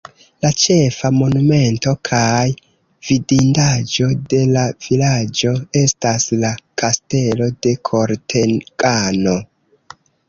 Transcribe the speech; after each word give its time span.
La 0.43 0.49
ĉefa 0.61 1.09
monumento 1.17 1.91
kaj 2.09 2.45
vidindaĵo 3.09 4.09
de 4.31 4.39
la 4.55 4.63
vilaĝo 4.87 5.53
estas 5.83 6.25
la 6.45 6.53
Kastelo 6.83 7.51
de 7.67 7.75
Kortegano. 7.91 9.37